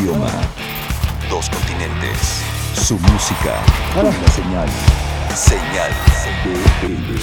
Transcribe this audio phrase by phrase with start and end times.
[0.00, 0.30] idioma.
[1.28, 2.42] Dos continentes.
[2.74, 3.60] Su música.
[4.00, 4.68] Una señal.
[5.34, 5.90] Señal
[6.82, 7.18] BL.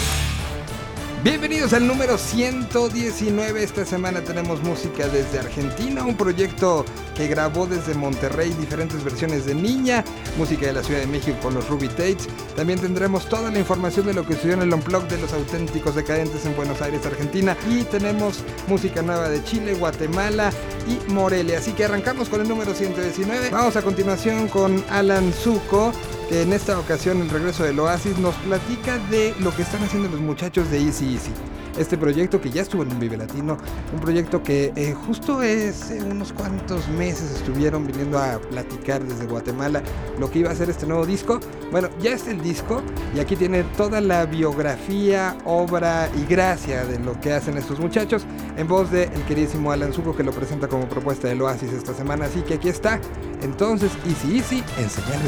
[1.23, 3.63] Bienvenidos al número 119.
[3.63, 6.85] Esta semana tenemos música desde Argentina, un proyecto
[7.17, 10.05] que grabó desde Monterrey diferentes versiones de Niña,
[10.37, 12.27] música de la Ciudad de México con los Ruby Tates.
[12.55, 15.95] También tendremos toda la información de lo que sucedió en el Unplug de los auténticos
[15.95, 17.57] decadentes en Buenos Aires, Argentina.
[17.69, 20.51] Y tenemos música nueva de Chile, Guatemala
[20.87, 21.57] y Morelia.
[21.57, 23.49] Así que arrancamos con el número 119.
[23.49, 25.91] Vamos a continuación con Alan Zuko
[26.29, 30.09] que en esta ocasión el regreso del Oasis nos platica de lo que están haciendo
[30.09, 31.31] los muchachos de Easy Easy.
[31.77, 33.57] Este proyecto que ya estuvo en un Vive Latino,
[33.93, 39.81] un proyecto que eh, justo hace unos cuantos meses estuvieron viniendo a platicar desde Guatemala
[40.19, 41.39] lo que iba a ser este nuevo disco.
[41.71, 42.81] Bueno, ya es el disco
[43.15, 48.25] y aquí tiene toda la biografía, obra y gracia de lo que hacen estos muchachos
[48.57, 51.93] en voz de el queridísimo Alan Zuko que lo presenta como propuesta del Oasis esta
[51.93, 52.25] semana.
[52.25, 52.99] Así que aquí está.
[53.41, 55.19] Entonces, Easy Easy en Señal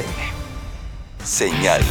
[1.23, 1.81] Señal.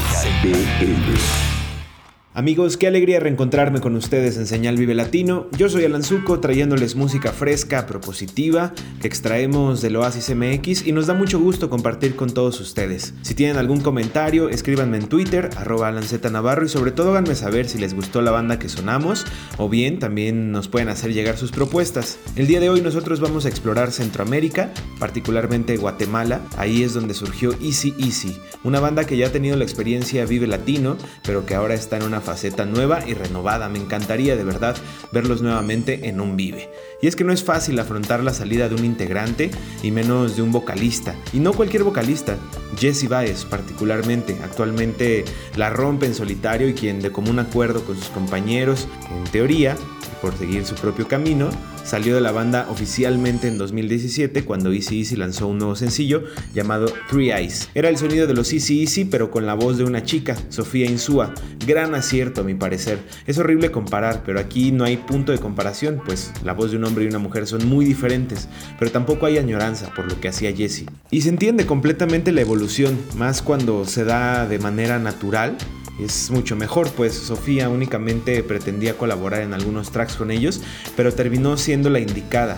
[2.39, 5.49] Amigos, qué alegría reencontrarme con ustedes en Señal Vive Latino.
[5.59, 11.09] Yo soy Alan Zuko trayéndoles música fresca, propositiva, que extraemos del Oasis MX y nos
[11.09, 13.13] da mucho gusto compartir con todos ustedes.
[13.23, 17.77] Si tienen algún comentario, escríbanme en Twitter, arroba Navarro y sobre todo háganme saber si
[17.77, 22.21] les gustó la banda que sonamos o bien también nos pueden hacer llegar sus propuestas.
[22.37, 26.41] El día de hoy nosotros vamos a explorar Centroamérica, particularmente Guatemala.
[26.57, 30.47] Ahí es donde surgió Easy Easy, una banda que ya ha tenido la experiencia Vive
[30.47, 33.71] Latino, pero que ahora está en una faceta nueva y renovada.
[33.71, 34.77] Me encantaría de verdad
[35.13, 36.69] verlos nuevamente en un Vive.
[37.01, 39.51] Y es que no es fácil afrontar la salida de un integrante
[39.83, 41.15] y menos de un vocalista.
[41.33, 42.37] Y no cualquier vocalista,
[42.77, 44.37] Jesse Baez particularmente.
[44.43, 45.25] Actualmente
[45.57, 49.77] la rompe en solitario y quien de común acuerdo con sus compañeros, en teoría,
[50.21, 51.51] por seguir su propio camino,
[51.85, 56.25] salió de la banda oficialmente en 2017 cuando Easy Easy lanzó un nuevo sencillo
[56.55, 57.71] llamado Three Eyes.
[57.75, 60.87] Era el sonido de los Easy Easy pero con la voz de una chica, Sofía
[60.87, 61.33] Insúa.
[61.67, 62.99] Gran acierto a mi parecer.
[63.27, 67.05] Es horrible comparar, pero aquí no hay punto de comparación, pues la voz de hombre
[67.05, 70.87] y una mujer son muy diferentes, pero tampoco hay añoranza por lo que hacía Jesse.
[71.11, 75.57] Y se entiende completamente la evolución, más cuando se da de manera natural
[75.99, 80.61] es mucho mejor, pues Sofía únicamente pretendía colaborar en algunos tracks con ellos,
[80.97, 82.57] pero terminó siendo la indicada.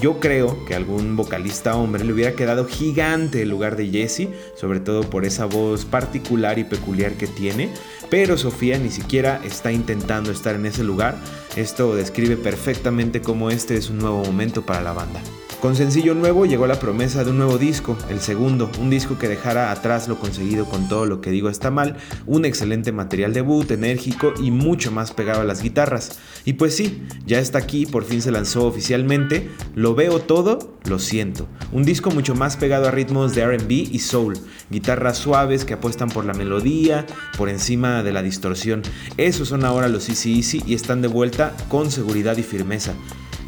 [0.00, 4.80] Yo creo que algún vocalista hombre le hubiera quedado gigante el lugar de Jesse, sobre
[4.80, 7.68] todo por esa voz particular y peculiar que tiene,
[8.12, 11.16] pero Sofía ni siquiera está intentando estar en ese lugar.
[11.56, 15.22] Esto describe perfectamente cómo este es un nuevo momento para la banda.
[15.62, 19.28] Con sencillo nuevo llegó la promesa de un nuevo disco, el segundo, un disco que
[19.28, 23.70] dejara atrás lo conseguido con todo lo que digo está mal, un excelente material debut,
[23.70, 26.18] enérgico y mucho más pegado a las guitarras.
[26.44, 30.98] Y pues sí, ya está aquí, por fin se lanzó oficialmente, lo veo todo, lo
[30.98, 31.46] siento.
[31.70, 34.34] Un disco mucho más pegado a ritmos de RB y soul,
[34.68, 37.06] guitarras suaves que apuestan por la melodía,
[37.38, 38.82] por encima de la distorsión.
[39.16, 42.94] Esos son ahora los Easy Easy y están de vuelta con seguridad y firmeza.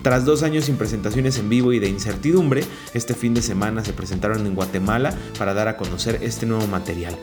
[0.03, 2.62] Tras dos años sin presentaciones en vivo y de incertidumbre,
[2.93, 7.16] este fin de semana se presentaron en Guatemala para dar a conocer este nuevo material.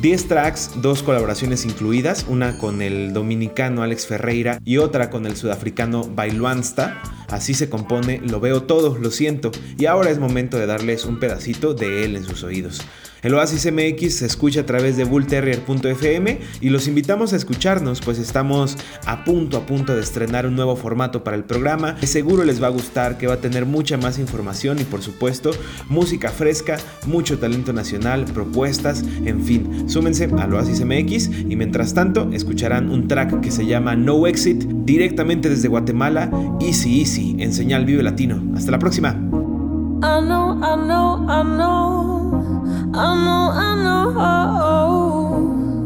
[0.00, 5.36] 10 tracks, dos colaboraciones incluidas, una con el dominicano Alex Ferreira y otra con el
[5.36, 7.02] sudafricano Bailuansta.
[7.28, 11.18] Así se compone Lo veo todo, lo siento, y ahora es momento de darles un
[11.18, 12.80] pedacito de él en sus oídos.
[13.22, 18.18] El Oasis MX se escucha a través de bullterrier.fm y los invitamos a escucharnos, pues
[18.20, 21.96] estamos a punto a punto de estrenar un nuevo formato para el programa.
[21.96, 25.02] Que seguro les va a gustar, que va a tener mucha más información y por
[25.02, 25.50] supuesto
[25.88, 32.30] música fresca, mucho talento nacional, propuestas, en fin, súmense al Oasis MX y mientras tanto
[32.32, 37.84] escucharán un track que se llama No Exit directamente desde Guatemala, Easy Easy en señal
[37.84, 38.40] Vive Latino.
[38.54, 39.10] Hasta la próxima.
[39.10, 41.26] I know, I know,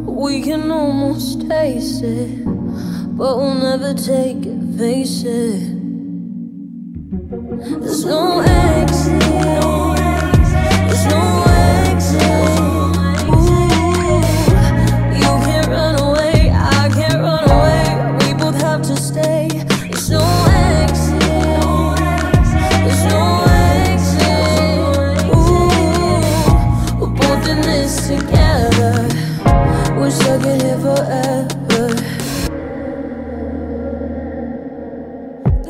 [0.06, 2.44] we can almost taste it,
[3.16, 5.60] but we'll never take it, face it.
[7.80, 9.61] There's no exit,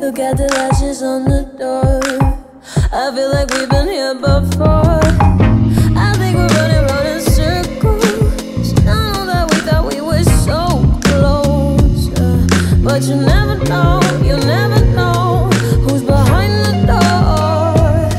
[0.03, 2.01] Look at the latches on the door.
[2.91, 4.99] I feel like we've been here before.
[5.95, 8.73] I think we're running around in circles.
[8.83, 12.09] I that we thought we were so close,
[12.83, 15.49] but you never know, you never know
[15.87, 18.11] who's behind the door.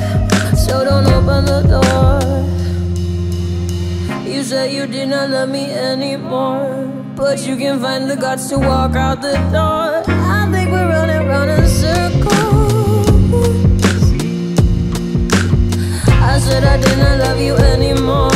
[0.56, 2.22] So don't open the door.
[4.26, 8.58] You say you did not love me anymore, but you can find the guts to
[8.58, 10.02] walk out the door.
[10.08, 11.50] I think we're running round
[16.44, 17.54] Said I didn't love you.
[17.56, 18.33] Anymore,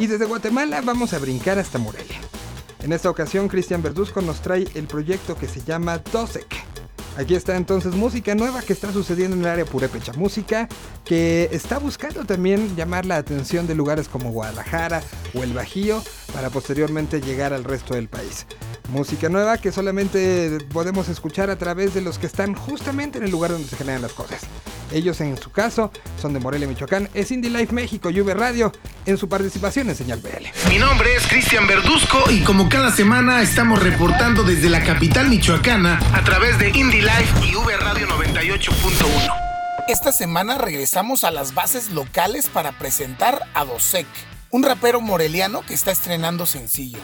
[0.00, 2.18] Y desde Guatemala vamos a brincar hasta Morelia.
[2.82, 6.56] En esta ocasión, Cristian Verduzco nos trae el proyecto que se llama Dosek.
[7.18, 10.14] Aquí está entonces música nueva que está sucediendo en el área purépecha.
[10.14, 10.68] Música
[11.04, 15.02] que está buscando también llamar la atención de lugares como Guadalajara
[15.34, 16.02] o el Bajío
[16.32, 18.46] para posteriormente llegar al resto del país.
[18.90, 23.30] Música nueva que solamente podemos escuchar a través de los que están justamente en el
[23.30, 24.40] lugar donde se generan las cosas.
[24.92, 28.72] Ellos en su caso son de Morelia, Michoacán, es Indie Life México y V Radio
[29.06, 30.68] en su participación en Señal BL.
[30.68, 36.00] Mi nombre es Cristian Verduzco y como cada semana estamos reportando desde la capital michoacana
[36.12, 39.50] a través de Indie Life y V Radio 98.1.
[39.88, 44.06] Esta semana regresamos a las bases locales para presentar a Dosek,
[44.50, 46.98] un rapero moreliano que está estrenando sencillo.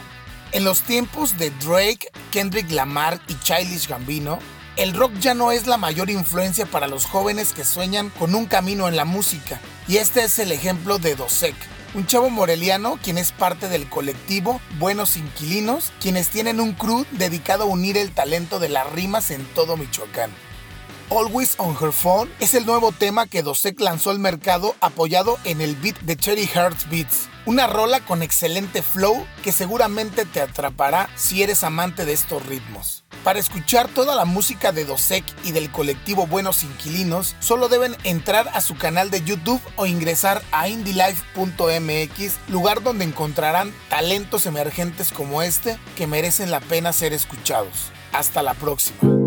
[0.52, 4.38] En los tiempos de Drake, Kendrick Lamar y Childish Gambino,
[4.76, 8.44] el rock ya no es la mayor influencia para los jóvenes que sueñan con un
[8.44, 9.58] camino en la música.
[9.88, 11.54] Y este es el ejemplo de Dosek,
[11.94, 17.64] un chavo moreliano quien es parte del colectivo Buenos Inquilinos, quienes tienen un crew dedicado
[17.64, 20.30] a unir el talento de las rimas en todo Michoacán.
[21.08, 25.60] Always on Her Phone es el nuevo tema que Dosek lanzó al mercado apoyado en
[25.60, 31.08] el beat de Cherry Hearts Beats, una rola con excelente flow que seguramente te atrapará
[31.16, 33.04] si eres amante de estos ritmos.
[33.24, 38.48] Para escuchar toda la música de Dosek y del colectivo Buenos Inquilinos, solo deben entrar
[38.52, 45.42] a su canal de YouTube o ingresar a indylife.mx, lugar donde encontrarán talentos emergentes como
[45.42, 47.90] este que merecen la pena ser escuchados.
[48.12, 49.25] Hasta la próxima.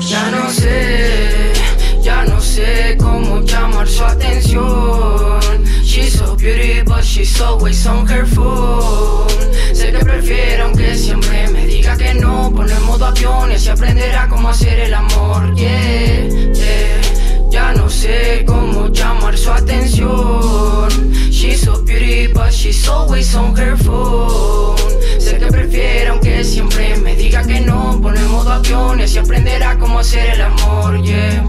[0.00, 1.52] Ya no sé,
[2.00, 5.64] ya no sé cómo llamar su atención.
[5.82, 9.26] She's so beauty, but she's always on her phone.
[9.72, 12.52] Sé que prefiere, aunque siempre me diga que no.
[12.54, 15.52] Pone en modo y aprenderá cómo hacer el amor.
[15.56, 17.50] Yeah, yeah.
[17.50, 21.12] Ya no sé cómo llamar su atención.
[21.30, 24.93] She's so beauty, but she's always on her phone.
[25.24, 27.98] Sé que prefiere, aunque siempre me diga que no.
[28.02, 31.42] Pone en modo avión y así aprenderá cómo hacer el amor, yeah.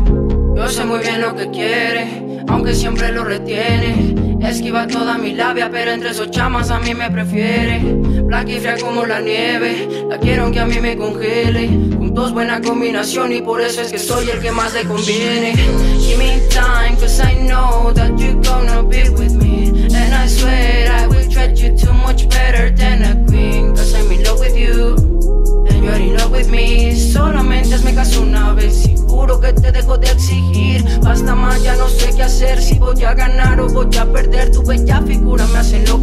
[0.56, 4.16] Yo sé muy bien lo que quiere, aunque siempre lo retiene.
[4.42, 7.80] Esquiva toda mi labia, pero entre esos chamas a mí me prefiere.
[8.24, 11.68] Black y fría como la nieve, la quiero aunque a mí me congele.
[11.98, 15.54] Juntos buena combinación y por eso es que soy el que más le conviene.
[16.00, 19.70] Give me time, cause I know that you're gonna be with me.
[19.94, 23.65] And I swear I will treat you too much better than a queen,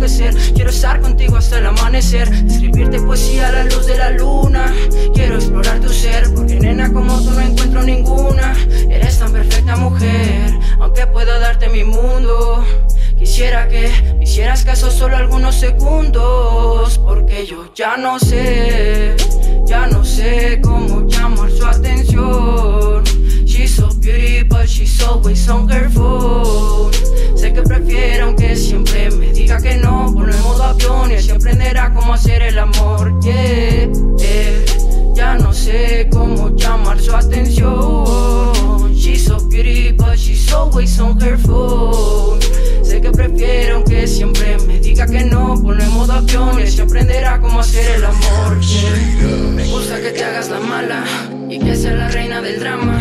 [0.03, 2.29] Quiero estar contigo hasta el amanecer.
[2.29, 4.75] Escribirte poesía a la luz de la luna.
[5.15, 6.25] Quiero explorar tu ser.
[6.35, 8.53] Porque nena como tú no encuentro ninguna.
[8.91, 10.51] Eres tan perfecta mujer.
[10.81, 12.65] Aunque pueda darte mi mundo.
[13.17, 16.99] Quisiera que me hicieras caso solo algunos segundos.
[16.99, 19.15] Porque yo ya no sé.
[19.67, 23.05] Ya no sé cómo llamar su atención.
[23.47, 26.93] She's so beautiful, but she's always on her phone.
[27.35, 30.13] Sé que prefiere, aunque siempre me diga que no.
[30.15, 33.13] Ponlo en modo avión y así aprenderá cómo hacer el amor.
[33.23, 35.15] Yeah, yeah.
[35.15, 38.95] Ya no sé cómo llamar su atención.
[38.95, 42.41] She's so beautiful, but she's always on her phone.
[42.85, 45.61] Sé que prefiere, aunque siempre me diga que no.
[45.61, 48.61] Ponlo en modo avión y aprenderá cómo hacer el amor.
[48.61, 49.27] yeah.
[49.57, 51.05] Me gusta que te hagas la mala
[51.51, 53.01] y que seas la reina del drama.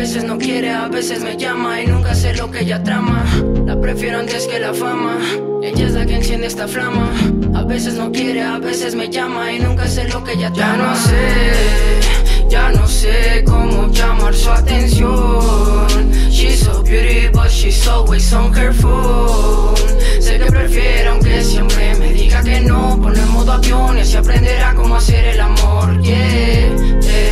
[0.00, 3.22] A veces no quiere, a veces me llama y nunca sé lo que ella trama.
[3.66, 5.18] La prefiero antes que la fama.
[5.62, 7.12] Ella es la que enciende esta flama.
[7.54, 10.72] A veces no quiere, a veces me llama y nunca sé lo que ella trama.
[10.72, 16.10] Ya no sé, ya no sé cómo llamar su atención.
[16.30, 19.76] She's so beautiful, but she's always on her phone.
[20.18, 22.98] Sé que prefiere, aunque siempre me diga que no.
[23.02, 26.00] Ponlo en modo avión y así aprenderá cómo hacer el amor.
[26.00, 27.29] Yeah, yeah.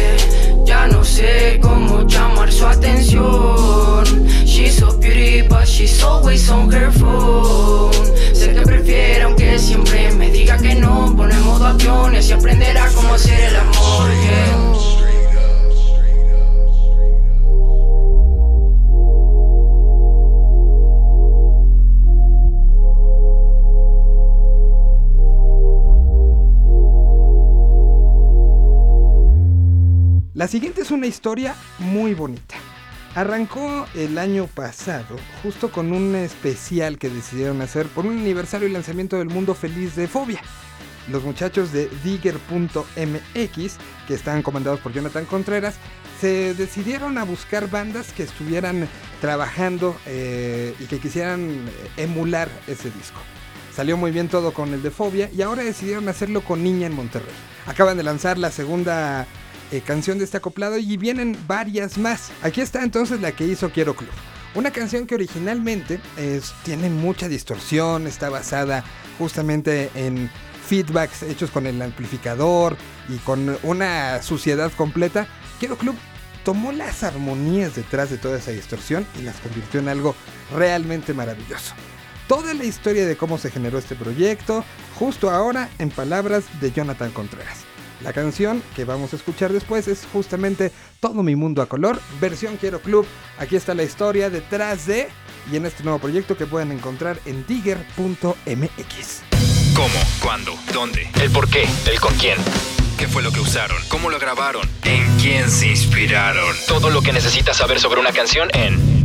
[0.68, 4.04] Ya no sé cómo llamar su atención.
[4.44, 7.90] She's so beautiful, but she's always on her phone.
[8.34, 11.14] Sé que prefiere, aunque siempre me diga que no.
[11.16, 15.07] Ponlo en modo avión y aprenderá cómo hacer el amor.
[30.38, 32.54] La siguiente es una historia muy bonita.
[33.16, 38.70] Arrancó el año pasado, justo con un especial que decidieron hacer por un aniversario y
[38.70, 40.40] lanzamiento del Mundo Feliz de Fobia.
[41.10, 43.76] Los muchachos de Digger.mx,
[44.06, 45.74] que están comandados por Jonathan Contreras,
[46.20, 48.88] se decidieron a buscar bandas que estuvieran
[49.20, 53.18] trabajando eh, y que quisieran eh, emular ese disco.
[53.74, 56.94] Salió muy bien todo con el de Fobia y ahora decidieron hacerlo con Niña en
[56.94, 57.34] Monterrey.
[57.66, 59.26] Acaban de lanzar la segunda
[59.70, 62.30] eh, canción de este acoplado y vienen varias más.
[62.42, 64.10] Aquí está entonces la que hizo Quiero Club.
[64.54, 66.00] Una canción que originalmente
[66.64, 68.82] tiene mucha distorsión, está basada
[69.18, 70.30] justamente en
[70.66, 72.76] feedbacks hechos con el amplificador
[73.08, 75.26] y con una suciedad completa.
[75.58, 75.96] Quiero Club
[76.44, 80.14] tomó las armonías detrás de toda esa distorsión y las convirtió en algo
[80.54, 81.74] realmente maravilloso.
[82.26, 84.64] Toda la historia de cómo se generó este proyecto,
[84.98, 87.64] justo ahora en palabras de Jonathan Contreras.
[88.00, 92.56] La canción que vamos a escuchar después es justamente Todo mi mundo a color, versión
[92.56, 93.06] Quiero Club.
[93.38, 95.08] Aquí está la historia detrás de
[95.50, 99.22] y en este nuevo proyecto que pueden encontrar en digger.mx.
[99.74, 100.00] ¿Cómo?
[100.22, 100.52] ¿Cuándo?
[100.72, 101.08] ¿Dónde?
[101.20, 101.66] ¿El por qué?
[101.90, 102.36] ¿El con quién?
[102.98, 103.78] ¿Qué fue lo que usaron?
[103.88, 104.68] ¿Cómo lo grabaron?
[104.84, 106.54] ¿En quién se inspiraron?
[106.66, 108.98] Todo lo que necesitas saber sobre una canción en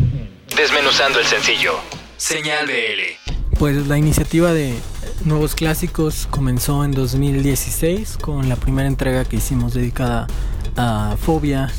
[0.55, 1.79] Desmenuzando el sencillo.
[2.17, 3.22] Señal BL.
[3.63, 4.77] Pues la iniciativa de
[5.23, 10.27] Nuevos Clásicos comenzó en 2016 con la primera entrega que hicimos dedicada
[10.75, 11.71] a Fobia.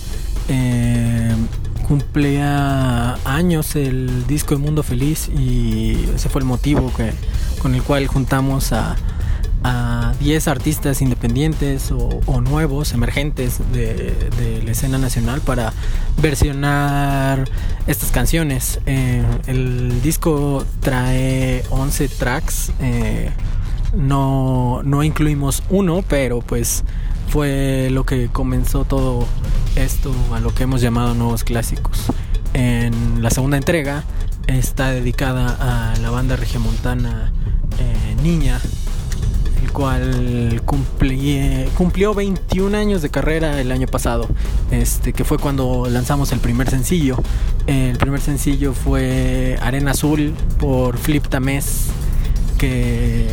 [0.49, 1.35] Eh,
[1.87, 6.91] cumplía años el disco de Mundo Feliz y ese fue el motivo
[7.61, 8.97] con el cual juntamos a,
[9.65, 15.73] a 10 artistas independientes o, nuevos, emergentes de, la escena nacional para
[16.21, 17.49] versionar
[17.87, 18.81] estas canciones.
[18.87, 22.73] Eh, el disco trae 11 tracks.
[22.81, 23.31] eh,
[23.97, 26.85] no, no incluimos uno, pero pues
[27.29, 29.27] fue lo que comenzó todo
[29.77, 32.07] esto a lo que hemos llamado nuevos clásicos.
[32.53, 34.05] En la segunda entrega
[34.47, 37.33] está dedicada a la banda regiomontana
[37.79, 38.61] eh, Niña,
[39.75, 44.27] cual cumplió 21 años de carrera el año pasado,
[44.71, 47.19] este, que fue cuando lanzamos el primer sencillo.
[47.67, 51.89] El primer sencillo fue Arena Azul por Flip Tamés,
[52.57, 53.27] que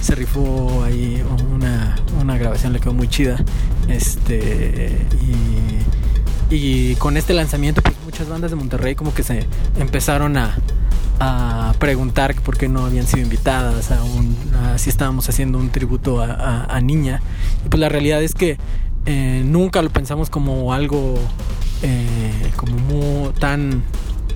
[0.00, 3.36] se rifó ahí una, una grabación, le quedó muy chida.
[3.88, 5.06] Este,
[6.50, 9.44] y, y con este lanzamiento, pues muchas bandas de Monterrey como que se
[9.78, 10.56] empezaron a,
[11.20, 14.36] a preguntar por qué no habían sido invitadas a un
[14.76, 17.20] si estábamos haciendo un tributo a, niña.
[17.68, 18.58] Pues la realidad es que
[19.06, 21.14] eh, nunca lo pensamos como algo
[21.82, 23.82] eh, como mu- tan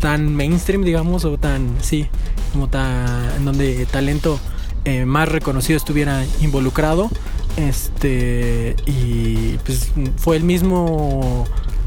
[0.00, 2.06] tan mainstream digamos o tan sí
[2.52, 3.06] como tan
[3.36, 4.38] en donde talento
[4.84, 7.10] eh, más reconocido estuviera involucrado.
[7.56, 11.44] Este y pues fue el mismo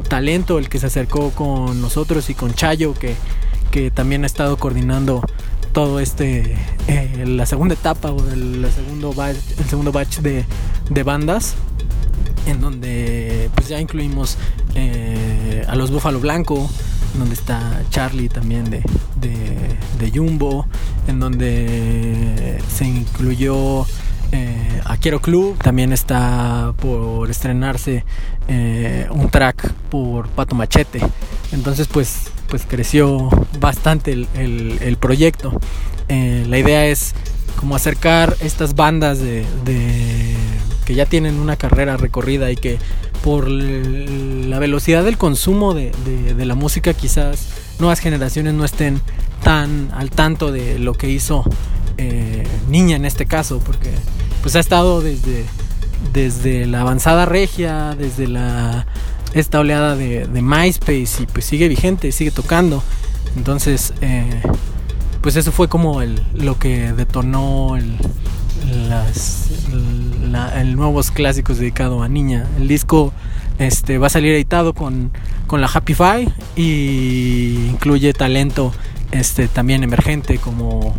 [0.09, 3.15] talento el que se acercó con nosotros y con Chayo que,
[3.71, 5.23] que también ha estado coordinando
[5.71, 10.45] todo este eh, la segunda etapa o el, segundo batch, el segundo batch de,
[10.89, 11.55] de bandas
[12.45, 14.37] en donde pues ya incluimos
[14.75, 16.69] eh, a los Búfalo Blanco,
[17.17, 18.83] donde está Charlie también de,
[19.15, 20.65] de, de Jumbo,
[21.07, 23.85] en donde se incluyó
[24.31, 28.03] eh, a Quiero Club, también está por estrenarse
[29.11, 30.99] un track por Pato Machete,
[31.53, 33.29] entonces pues, pues creció
[33.59, 35.59] bastante el, el- proyecto.
[36.09, 37.13] Eh, la idea es
[37.55, 39.45] como acercar estas bandas de,
[40.85, 42.77] que ya tienen una carrera recorrida y que
[43.23, 47.47] por la velocidad del consumo de, de- de la música quizás
[47.79, 49.01] nuevas generaciones no estén
[49.43, 51.43] tan al tanto de lo que hizo
[51.97, 53.91] eh, Niña en este caso, porque
[54.41, 55.45] pues ha estado desde,
[56.13, 58.85] desde la avanzada regia, desde la
[59.33, 62.83] esta oleada de, de MySpace y pues sigue vigente, sigue tocando.
[63.35, 64.41] Entonces, eh,
[65.21, 67.97] pues eso fue como el, lo que detonó el,
[70.55, 72.47] el nuevos clásicos dedicado a niña.
[72.57, 73.13] El disco
[73.59, 75.11] este, va a salir editado con,
[75.47, 78.73] con la Happy Five y incluye talento
[79.11, 80.95] este, también emergente como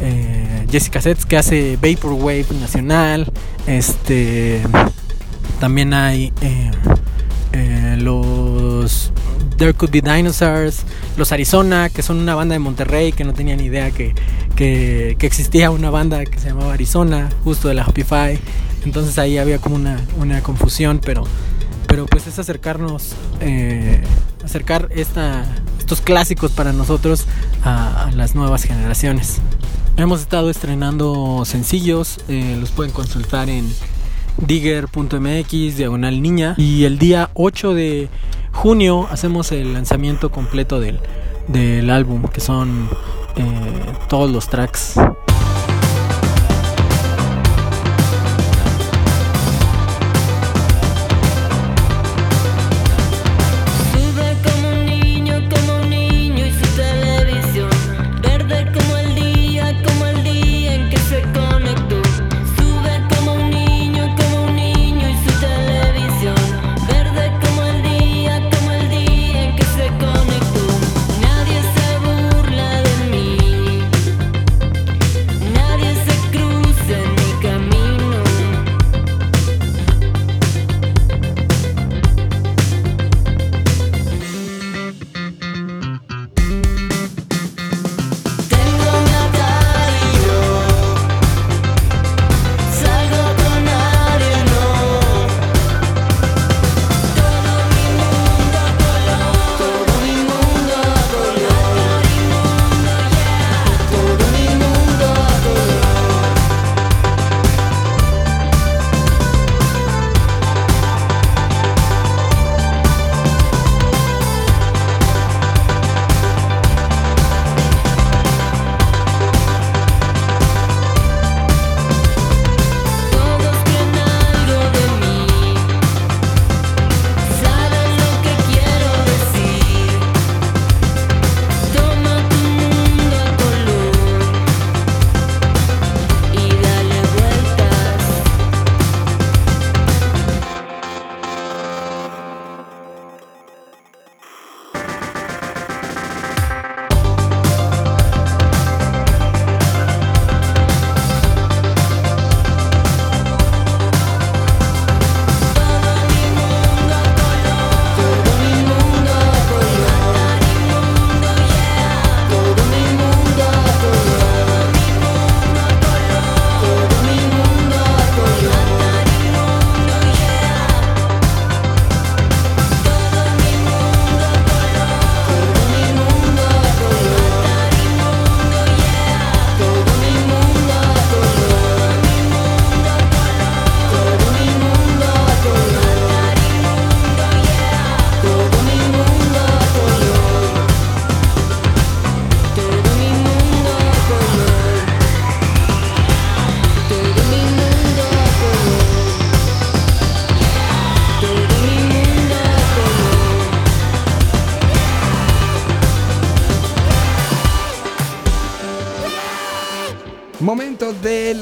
[0.00, 3.30] eh, Jessica Sets que hace Vaporwave Nacional.
[3.66, 4.62] Este,
[5.60, 6.70] también hay eh,
[7.52, 9.12] eh, los
[9.56, 10.84] There Could Be Dinosaurs,
[11.16, 14.14] los Arizona, que son una banda de Monterrey que no tenía ni idea que,
[14.54, 18.38] que, existía una banda que se llamaba Arizona, justo de la Happy Five.
[18.84, 21.24] Entonces ahí había como una, una confusión, pero,
[21.88, 24.02] pero pues es acercarnos, eh,
[24.44, 25.44] acercar esta,
[25.78, 27.26] estos clásicos para nosotros
[27.64, 29.40] a, a las nuevas generaciones.
[29.98, 33.68] Hemos estado estrenando sencillos, eh, los pueden consultar en
[34.38, 36.54] digger.mx, diagonal niña.
[36.56, 38.08] Y el día 8 de
[38.52, 41.00] junio hacemos el lanzamiento completo del,
[41.48, 42.88] del álbum, que son
[43.36, 43.42] eh,
[44.08, 44.94] todos los tracks.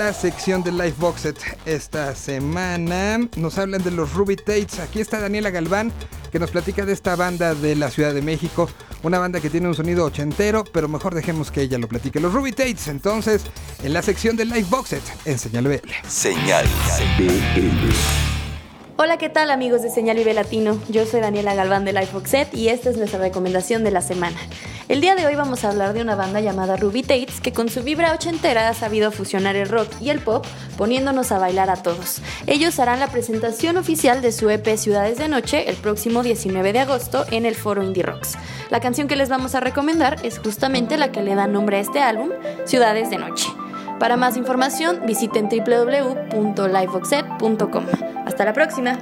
[0.07, 3.19] La sección de Live Box Set esta semana.
[3.37, 4.79] Nos hablan de los Ruby Tates.
[4.79, 5.93] Aquí está Daniela Galván
[6.31, 8.69] que nos platica de esta banda de la Ciudad de México.
[9.03, 12.21] Una banda que tiene un sonido ochentero, pero mejor dejemos que ella lo platique.
[12.21, 13.43] Los Ruby Tates, entonces,
[13.83, 15.91] en la sección de Live Box Set en Señal BL.
[16.07, 16.67] Señal
[17.19, 18.17] BL.
[18.99, 20.81] Hola, ¿qué tal amigos de Señal Vive Latino?
[20.89, 24.39] Yo soy Daniela Galván de Life Set y esta es nuestra recomendación de la semana.
[24.89, 27.69] El día de hoy vamos a hablar de una banda llamada Ruby Tates que con
[27.69, 30.47] su vibra ochentera ha sabido fusionar el rock y el pop
[30.79, 32.23] poniéndonos a bailar a todos.
[32.47, 36.79] Ellos harán la presentación oficial de su EP Ciudades de Noche el próximo 19 de
[36.79, 38.39] agosto en el foro Indie Rocks.
[38.71, 41.81] La canción que les vamos a recomendar es justamente la que le da nombre a
[41.81, 42.31] este álbum,
[42.65, 43.49] Ciudades de Noche.
[43.99, 47.87] Para más información visiten www.liveoxset.com.
[48.25, 49.01] Hasta la próxima.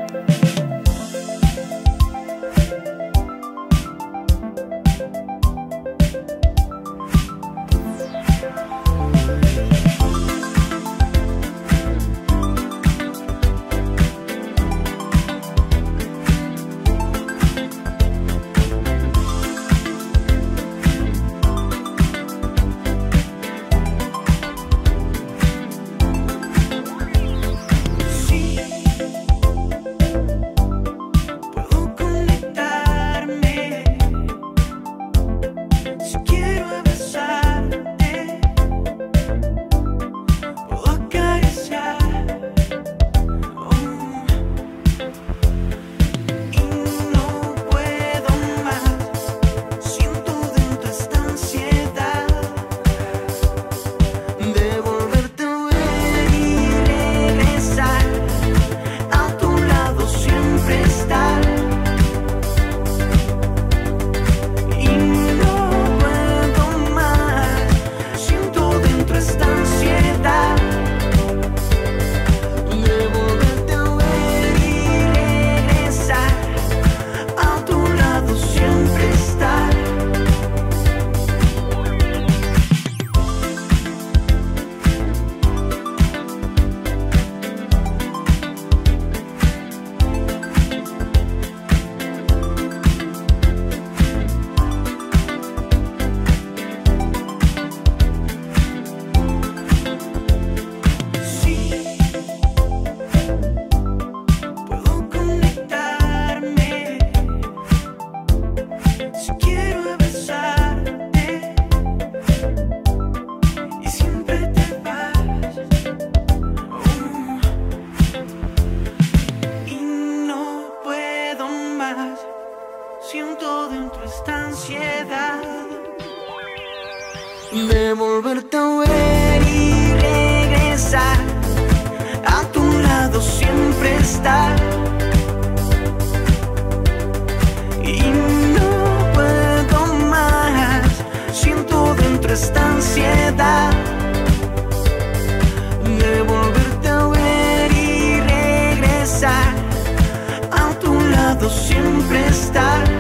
[151.55, 152.94] siempre estar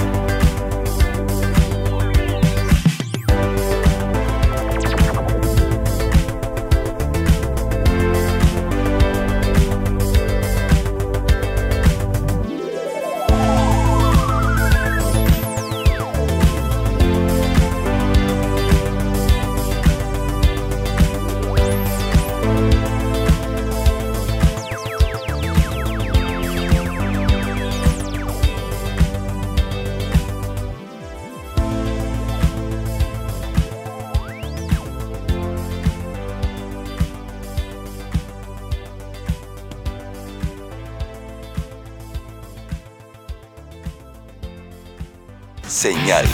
[45.74, 46.24] Señal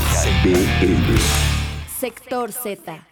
[0.44, 1.18] BL.
[1.98, 3.06] Sector Z.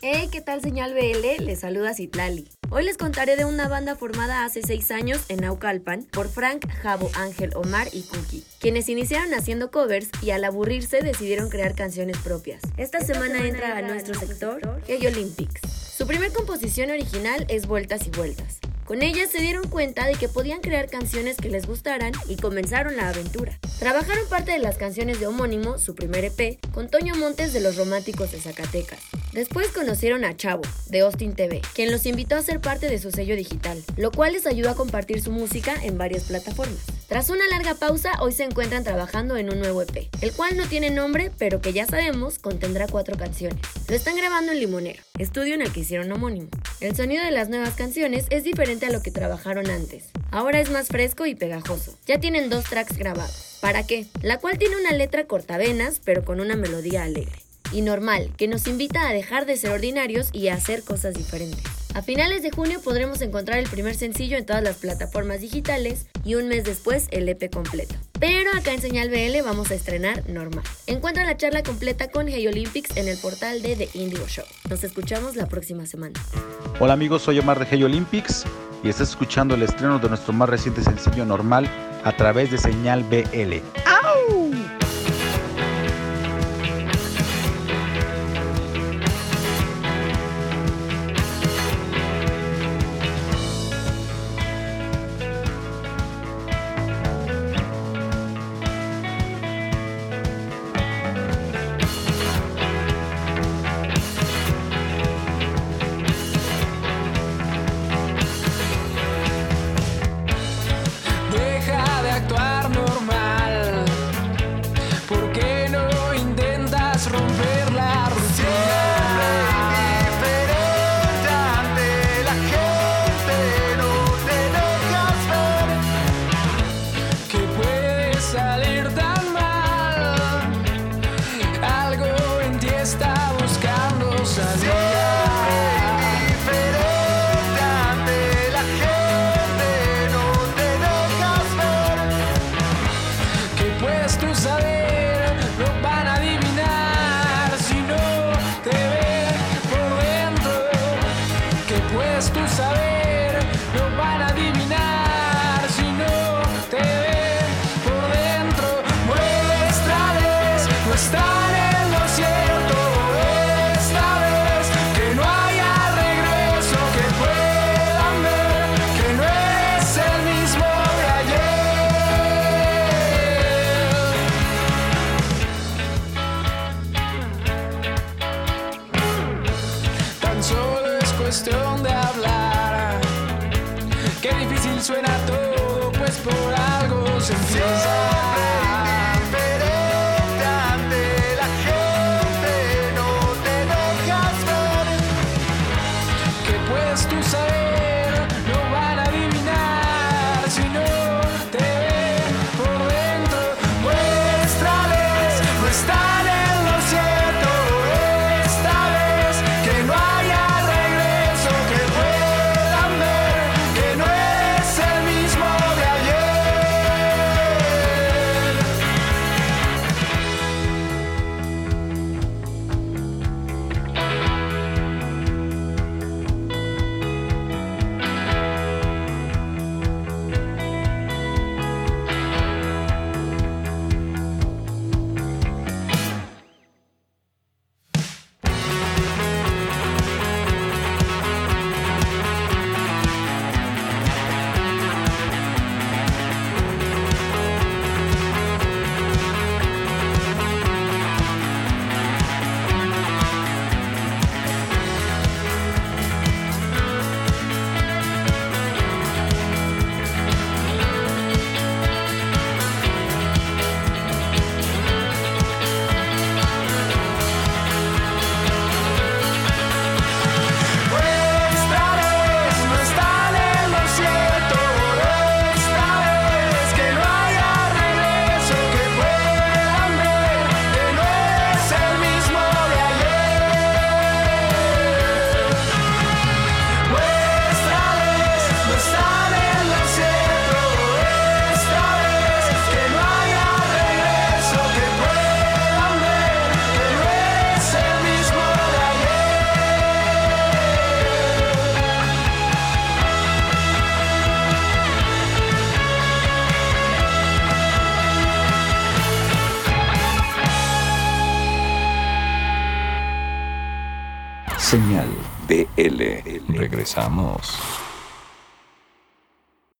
[0.00, 1.44] Hey, ¿qué tal señal BL?
[1.44, 2.48] Les saluda Citlali.
[2.70, 7.10] Hoy les contaré de una banda formada hace 6 años en Naucalpan por Frank, Jabo,
[7.14, 12.62] Ángel, Omar y Cookie, quienes iniciaron haciendo covers y al aburrirse decidieron crear canciones propias.
[12.76, 15.62] Esta, semana, entra a nuestro sector Gay Olympics.
[15.96, 18.60] Su primer composición original es Vueltas y Vueltas.
[18.84, 22.96] Con ella se dieron cuenta de que podían crear canciones que les gustaran y comenzaron
[22.96, 23.58] la aventura.
[23.78, 27.76] Trabajaron parte de las canciones de homónimo, su primer EP, con Toño Montes de los
[27.76, 29.00] Románticos de Zacatecas.
[29.34, 33.10] Después conocieron a Chavo, de Austin TV, quien los invitó a ser parte de su
[33.10, 36.84] sello digital, lo cual les ayudó a compartir su música en varias plataformas.
[37.08, 40.68] Tras una larga pausa, hoy se encuentran trabajando en un nuevo EP, el cual no
[40.68, 43.58] tiene nombre, pero que ya sabemos contendrá cuatro canciones.
[43.88, 46.48] Lo están grabando en Limonero, estudio en el que hicieron homónimo.
[46.78, 50.10] El sonido de las nuevas canciones es diferente a lo que trabajaron antes.
[50.30, 51.98] Ahora es más fresco y pegajoso.
[52.06, 53.58] Ya tienen dos tracks grabados.
[53.60, 54.06] ¿Para qué?
[54.22, 57.43] La cual tiene una letra cortavenas, pero con una melodía alegre
[57.74, 61.62] y normal, que nos invita a dejar de ser ordinarios y a hacer cosas diferentes.
[61.94, 66.34] A finales de junio podremos encontrar el primer sencillo en todas las plataformas digitales y
[66.34, 67.94] un mes después el EP completo.
[68.18, 70.64] Pero acá en Señal BL vamos a estrenar normal.
[70.86, 74.44] Encuentra la charla completa con Hey Olympics en el portal de The Indigo Show.
[74.68, 76.18] Nos escuchamos la próxima semana.
[76.80, 78.44] Hola amigos, soy Omar de Hey Olympics
[78.82, 81.68] y estás escuchando el estreno de nuestro más reciente sencillo normal
[82.02, 83.62] a través de Señal BL.
[83.86, 84.43] ¡Au!